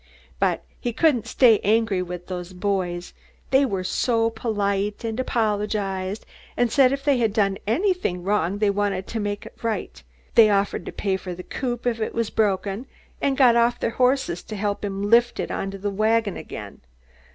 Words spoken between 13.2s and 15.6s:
and got off their horses to help him lift it